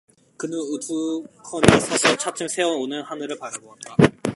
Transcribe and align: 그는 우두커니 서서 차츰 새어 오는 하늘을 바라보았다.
그는 0.35 0.57
우두커니 0.57 1.79
서서 1.79 2.15
차츰 2.17 2.47
새어 2.47 2.69
오는 2.69 3.03
하늘을 3.03 3.37
바라보았다. 3.37 3.97